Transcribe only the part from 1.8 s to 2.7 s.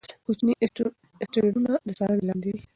د څارنې لاندې دي.